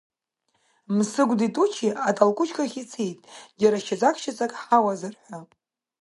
[0.95, 3.19] Мсыгәдеи Тучеи атолкучкахь ицеит
[3.59, 5.37] џьара шьаҵак, шьаҵак ҳауазарҳәа.